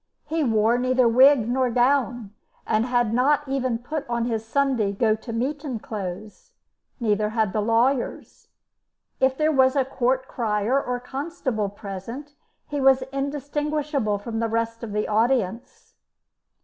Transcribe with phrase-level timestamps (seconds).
[0.25, 2.33] He wore neither wig nor gown,
[2.65, 6.53] and had not even put on his Sunday go to meeting clothes.
[6.99, 8.47] Neither had the lawyers.
[9.19, 12.33] If there was a court crier or constable present
[12.67, 15.93] he was indistinguishable from the rest of the audience.